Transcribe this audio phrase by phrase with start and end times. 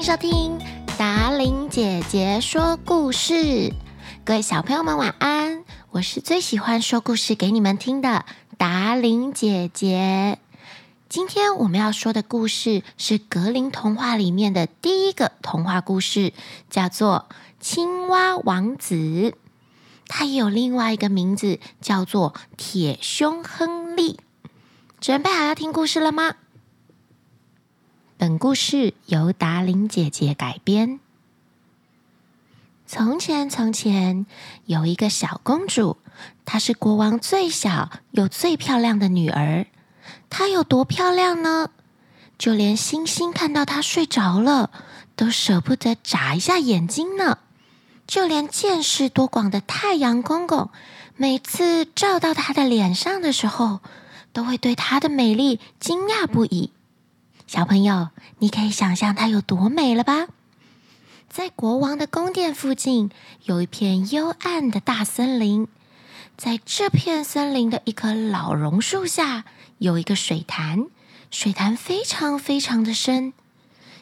[0.00, 0.58] 迎收听
[0.96, 3.70] 达琳姐姐说故事。
[4.24, 8.24] 各位小朋友们晚安，我是最喜欢说故事给你们听的
[8.56, 10.38] 达琳姐姐。
[11.10, 16.32] 今天我们要说的故事是格林童话里面的第一个童话故事，
[16.70, 17.26] 叫做
[17.60, 18.94] 《青蛙王子》。
[20.06, 24.14] 它也有另外一个名字，叫做《铁胸亨利》。
[24.98, 26.36] 准备好要听故事了吗？
[28.20, 31.00] 本故事由达琳姐姐改编。
[32.86, 34.26] 从前，从前
[34.66, 35.96] 有一个小公主，
[36.44, 39.64] 她是国王最小又最漂亮的女儿。
[40.28, 41.70] 她有多漂亮呢？
[42.36, 44.70] 就连星星看到她睡着了，
[45.16, 47.38] 都舍不得眨一下眼睛呢。
[48.06, 50.68] 就连见识多广的太阳公公，
[51.16, 53.80] 每次照到她的脸上的时候，
[54.34, 56.70] 都会对她的美丽惊讶不已。
[57.52, 60.28] 小朋友，你可以想象它有多美了吧？
[61.28, 63.10] 在国王的宫殿附近，
[63.42, 65.66] 有一片幽暗的大森林。
[66.36, 69.44] 在这片森林的一棵老榕树下，
[69.78, 70.86] 有一个水潭，
[71.32, 73.32] 水潭非常非常的深。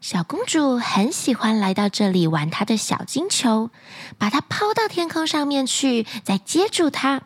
[0.00, 3.70] 小公主很喜欢来到这里玩她的小金球，
[4.18, 7.22] 把它抛到天空上面去，再接住它。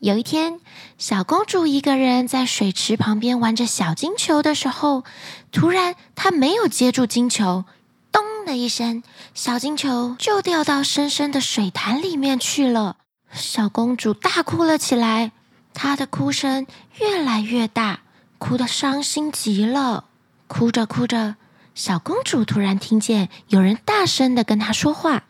[0.00, 0.60] 有一天，
[0.96, 5.04] 小公主一个人在水池旁边玩着小金球的时候，
[5.52, 7.66] 突然她没有接住金球，
[8.10, 9.02] 咚的一声，
[9.34, 12.96] 小金球就掉到深深的水潭里面去了。
[13.30, 15.32] 小公主大哭了起来，
[15.74, 16.66] 她的哭声
[16.98, 18.00] 越来越大，
[18.38, 20.06] 哭得伤心极了。
[20.46, 21.36] 哭着哭着，
[21.74, 25.24] 小公主突然听见有人大声地跟她说话：“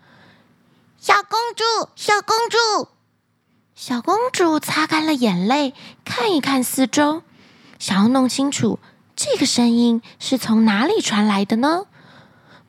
[0.97, 2.89] 小公主，小公主。”
[3.83, 5.73] 小公主擦干了眼泪，
[6.05, 7.23] 看一看四周，
[7.79, 8.79] 想要弄清楚
[9.17, 11.87] 这个声音是从哪里传来的呢？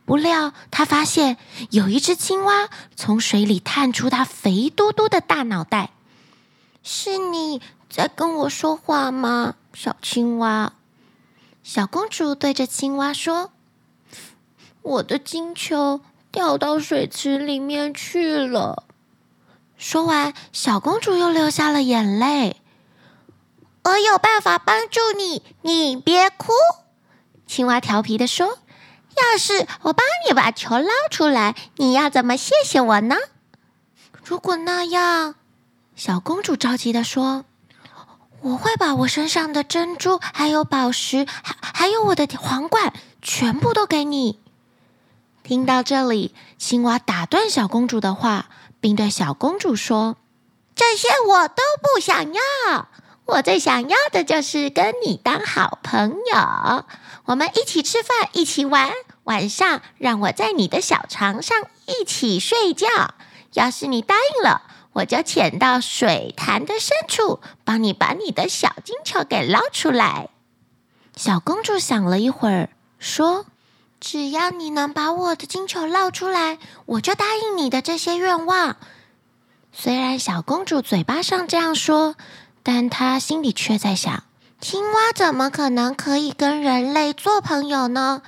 [0.05, 1.35] 不料，她发现
[1.71, 5.91] 有一只青蛙从水里探出它肥嘟嘟的大脑袋。
[6.81, 10.71] 是你在跟我说话吗，小青蛙？
[11.61, 13.51] 小公主对着青蛙说
[14.81, 15.99] ：“我的金球
[16.31, 18.85] 掉到水池里面去了。”
[19.81, 22.61] 说完，小公主又流下了眼泪。
[23.83, 26.51] 我有办法帮助你，你别哭。
[27.47, 28.59] 青蛙调皮地说
[29.17, 33.15] ：“要是我帮你把球捞出来，你要怎么谢谢我呢？”
[34.23, 35.33] 如果那样，
[35.95, 37.43] 小公主着急地说
[38.41, 44.39] ：“我会把我身上的珍珠、还有宝石、还还有我的皇冠，全部都给你。”
[45.41, 48.45] 听到这里，青蛙打断小公主的话。
[48.81, 50.17] 并对小公主说
[50.75, 52.89] ：“这些我都不想要，
[53.25, 56.85] 我最想要的就是跟你当好朋友，
[57.25, 58.91] 我们一起吃饭，一起玩，
[59.25, 61.55] 晚上让我在你的小床上
[61.85, 62.87] 一起睡觉。
[63.53, 70.29] 要是你答应了，我就潜到水潭的深处，帮你把你的小金球给捞出来。”
[71.15, 73.45] 小公主想了一会儿，说。
[74.01, 76.57] 只要你能把我的金球捞出来，
[76.87, 78.75] 我就答应你的这些愿望。
[79.71, 82.15] 虽然小公主嘴巴上这样说，
[82.63, 84.23] 但她心里却在想：
[84.59, 88.23] 青蛙怎么可能可以跟人类做朋友呢？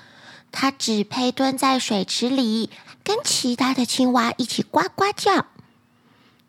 [0.51, 2.69] 它只配蹲在水池里，
[3.03, 5.47] 跟其他的青蛙一起呱呱叫。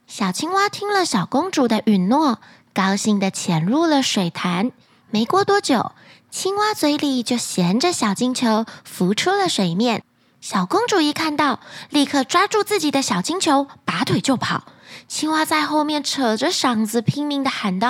[0.06, 2.40] 小青蛙听了小公主的允诺，
[2.74, 4.70] 高兴地潜入了水潭。
[5.10, 5.92] 没过多久，
[6.30, 10.02] 青蛙嘴里就衔着小金球浮出了水面，
[10.40, 11.60] 小公主一看到，
[11.90, 14.64] 立刻抓住自己的小金球，拔腿就跑。
[15.06, 17.88] 青蛙在后面扯着嗓子拼命地喊道：“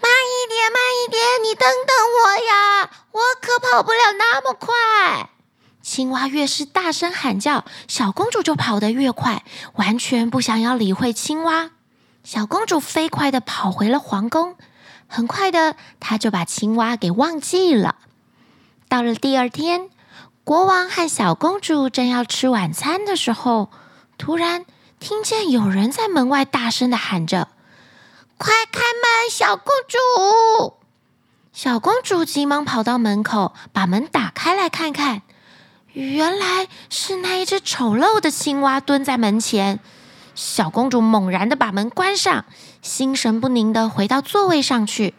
[0.00, 1.94] 慢一点，慢一点，你等等
[2.24, 5.30] 我呀，我可跑不了那么快。”
[5.82, 9.44] 青蛙越是大声喊叫，小公主就跑得越快，
[9.74, 11.72] 完全不想要理会青蛙。
[12.24, 14.56] 小公主飞快地跑回了皇宫。
[15.14, 17.96] 很快的，他就把青蛙给忘记了。
[18.88, 19.90] 到了第二天，
[20.42, 23.70] 国王和小公主正要吃晚餐的时候，
[24.16, 24.64] 突然
[24.98, 27.48] 听见有人在门外大声的喊着
[28.38, 30.78] ：“快开门，小公主！”
[31.52, 35.20] 小公主急忙跑到门口，把门打开来看看，
[35.92, 39.78] 原来是那一只丑陋的青蛙蹲在门前。
[40.34, 42.46] 小公主猛然的把门关上，
[42.82, 45.14] 心神不宁的回到座位上去。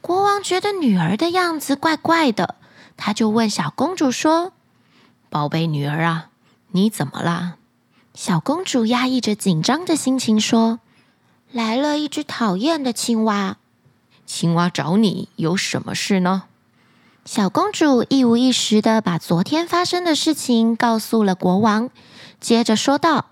[0.00, 2.54] 国王觉得女儿的样子怪怪的，
[2.96, 4.52] 他就问小公主说
[5.28, 6.30] ：“宝贝女儿啊，
[6.70, 7.56] 你怎么啦？”
[8.14, 10.78] 小公主压抑着紧张的心情说
[11.52, 13.56] ：“来了一只讨厌的青蛙。”
[14.24, 16.44] 青蛙找你有什么事呢？
[17.24, 21.90] 小公主一五一十的把昨天发生的事情告诉了国王，
[22.40, 23.26] 接着说道：“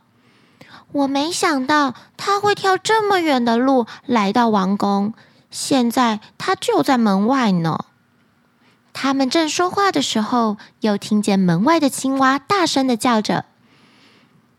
[0.94, 5.12] 我没想到他会跳这么远的路来到王宫，
[5.50, 7.87] 现在他就在门外呢。”
[8.94, 13.44] 他们正说话的时候，又听见门外的青蛙大声的叫着：“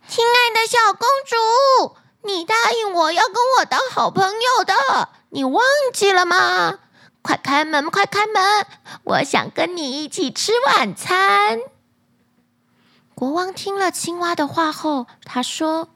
[0.10, 1.96] 亲爱的小公主，
[2.28, 6.80] 你答应我要跟我当好朋友的，你忘记了吗？”
[7.24, 7.90] 快开门！
[7.90, 8.68] 快开门！
[9.06, 11.60] 我想跟你一起吃晚餐。
[13.16, 15.88] 国王听了青蛙的话后，他说：“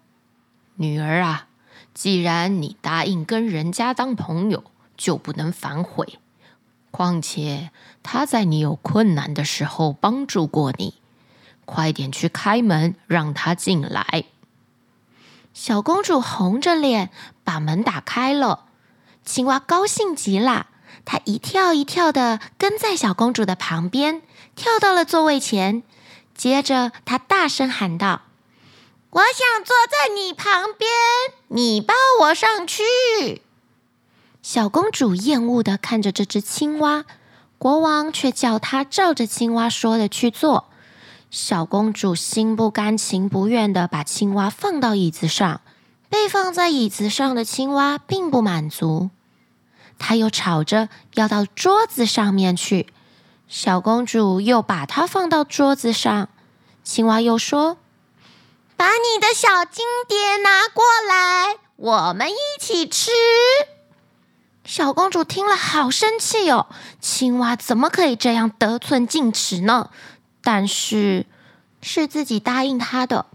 [0.81, 1.47] 女儿啊，
[1.93, 4.63] 既然你答应跟人家当朋友，
[4.95, 6.17] 就不能反悔。
[6.89, 7.69] 况且
[8.01, 10.93] 他在你有困难的时候帮助过你，
[11.65, 14.23] 快点去开门，让他进来。”
[15.53, 17.09] 小公主红着脸
[17.43, 18.67] 把门打开了，
[19.25, 20.67] 青蛙高兴极了。
[21.03, 24.21] 它一跳一跳的跟在小公主的旁边，
[24.55, 25.03] 跳到了。
[25.03, 25.83] 座位前。
[26.33, 28.21] 接着，它大声喊道
[29.11, 30.89] ：“我想坐在你旁边，
[31.47, 33.41] 你抱我上去。”
[34.41, 37.06] 小公主厌恶的看着这只青蛙，
[37.57, 40.65] 国王却叫她照着青蛙说的去做。
[41.31, 45.61] 小公主心不甘情不愿的把青蛙放到椅子上，
[46.09, 49.09] 被放在椅子上的青蛙并不满足。
[50.00, 52.88] 他又吵着要到桌子上面去，
[53.47, 56.29] 小公主又把它放到桌子上。
[56.83, 57.77] 青蛙又说
[58.79, 63.11] ：“把你的小金碟拿过来，我们一起吃。”
[64.63, 66.67] 小公主听了好生气哦，
[67.01, 69.89] 青蛙怎么可以这样得寸进尺呢？
[70.41, 71.25] 但是
[71.81, 73.25] 是自己答应她的，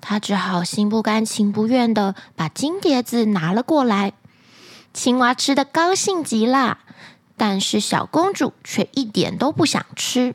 [0.00, 4.14] 她只好心不甘情不愿的把金碟子拿了过来。
[4.92, 6.78] 青蛙吃的高兴极了，
[7.36, 10.34] 但是小公主却一点都不想吃。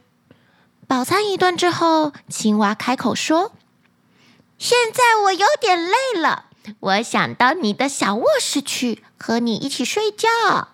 [0.88, 3.51] 饱餐一顿之后，青蛙开口说
[4.63, 6.45] ：“现在我有点累了，
[6.80, 10.69] 我想到你的小卧室去和你一起睡觉。”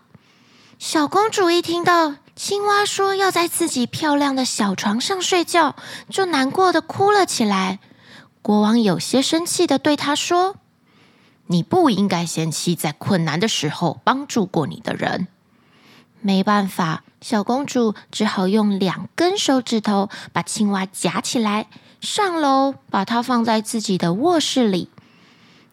[0.77, 5.75] 小公主一听到青蛙说要在自己漂亮的小床上睡觉，
[6.07, 7.79] 就难过的哭了起来。
[8.43, 10.57] 国王有些生气的对她说。
[11.47, 15.27] 你不应该嫌弃在困难的时候帮助过你的人。
[16.21, 21.67] 没办法，小公主只好用两根手指头把青蛙夹起来，
[22.01, 24.89] 上楼把它放在自己的卧室里。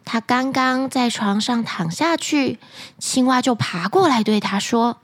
[0.04, 2.60] 他刚刚在床上躺下去，
[2.98, 5.00] 青蛙就爬过来对他说：“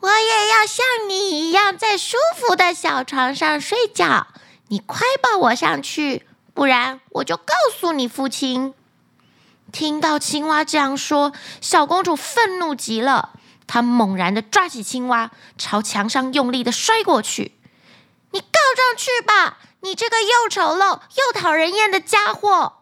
[0.00, 4.28] 我也要像你一样在舒服的小床上睡觉，
[4.68, 8.72] 你快抱我上去，不然我就告诉你父亲。”
[9.72, 13.30] 听到青蛙这样说，小公主愤怒极了。
[13.66, 17.52] 她猛然的抓起青蛙，朝墙上用力的摔过去。
[18.32, 22.72] “你告状去吧，你这个又丑陋又讨人厌的家伙！”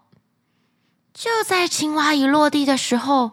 [1.13, 3.33] 就在青蛙一落地的时候，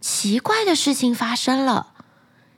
[0.00, 1.92] 奇怪的事情发生了。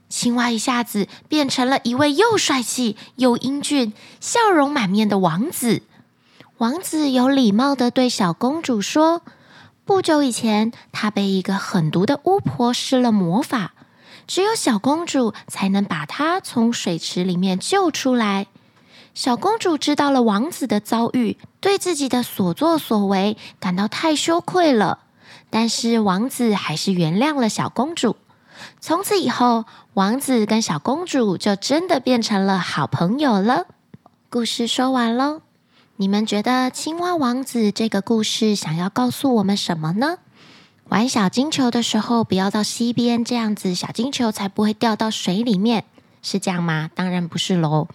[0.09, 5.83] 青蛙一下子变成了一位又帅气又英俊、笑容满面的王子。
[6.59, 9.23] 王子有礼貌的对小公主说。
[9.85, 13.75] 不久以前，他被一个狠毒的巫婆施了魔法，
[14.27, 18.47] 只有小公主才能把她从水池里面救出来。
[19.15, 24.99] 小公主知道了王子的遭遇，对自己的所作所为感到太羞愧了。
[25.51, 28.17] 但是王子还是原谅了小公主。
[28.81, 33.67] 从此以后，王子跟小公主就真的变成了好朋友了。
[34.29, 35.43] 故事说完喽。
[35.97, 40.19] 你们觉得青蛙王子这个故事想要告诉我们什么呢？
[40.89, 45.85] 玩小金球的时候，不要到溪边，这样子小金球才不会掉到水里面，
[46.25, 46.91] 是这样吗？
[46.97, 47.87] 当然不是喽。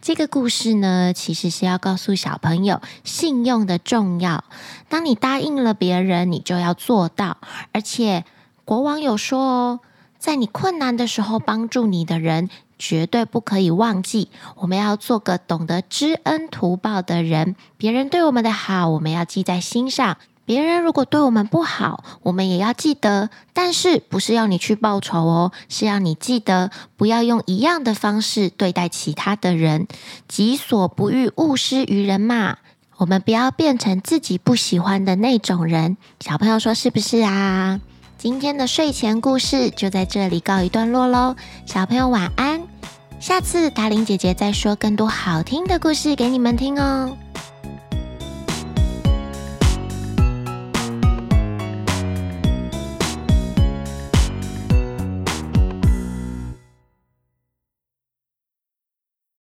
[0.00, 4.44] 这个故事呢，其实是要告诉小朋友信用的重要。
[4.88, 7.38] 当你答应了别人，你就要做到。
[7.72, 8.24] 而且
[8.64, 9.80] 国王有说哦，
[10.18, 12.48] 在你困难的时候帮助你的人。
[12.76, 17.54] 绝对不可以忘记，我们要做个懂得知恩图报的人。
[17.76, 23.30] 别人对我们的好，我们要记在心上；别人如果对我们不好，我们也要记得。
[23.52, 29.86] 但是，不是要你去报仇哦，是要你记得，不要用一样的方式对待其他的人。
[30.28, 32.58] 己所不欲，勿施于人嘛。
[32.96, 35.96] 我们不要变成自己不喜欢的那种人。
[36.20, 37.80] 小朋友说是不是啊？
[38.16, 41.36] 今天的睡前故事就在这里告一段落喽，
[41.66, 42.62] 小朋友晚安。
[43.18, 47.16] 下次达玲姐姐再说更多好听的故事给你们听哦。